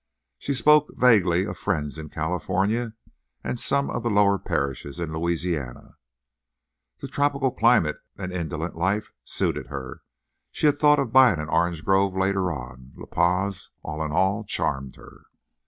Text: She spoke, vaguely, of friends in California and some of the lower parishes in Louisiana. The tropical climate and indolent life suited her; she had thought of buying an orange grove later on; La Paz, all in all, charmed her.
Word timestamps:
She 0.39 0.55
spoke, 0.55 0.89
vaguely, 0.97 1.45
of 1.45 1.59
friends 1.59 1.99
in 1.99 2.09
California 2.09 2.93
and 3.43 3.59
some 3.59 3.91
of 3.91 4.01
the 4.01 4.09
lower 4.09 4.39
parishes 4.39 4.97
in 4.99 5.13
Louisiana. 5.13 5.97
The 7.01 7.07
tropical 7.07 7.51
climate 7.51 7.99
and 8.17 8.33
indolent 8.33 8.75
life 8.75 9.11
suited 9.25 9.67
her; 9.67 10.01
she 10.51 10.65
had 10.65 10.79
thought 10.79 10.97
of 10.97 11.13
buying 11.13 11.39
an 11.39 11.49
orange 11.49 11.85
grove 11.85 12.17
later 12.17 12.51
on; 12.51 12.93
La 12.97 13.05
Paz, 13.05 13.69
all 13.83 14.03
in 14.03 14.11
all, 14.11 14.43
charmed 14.43 14.95
her. 14.95 15.21